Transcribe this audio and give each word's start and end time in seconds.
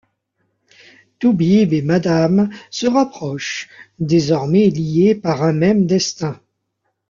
Toubib 1.19 1.73
et 1.73 1.83
Madame 1.83 2.49
se 2.71 2.87
rapprochent, 2.87 3.69
désormais 3.99 4.69
liés 4.71 5.13
par 5.13 5.43
un 5.43 5.53
même 5.53 5.85
destin. 5.85 6.39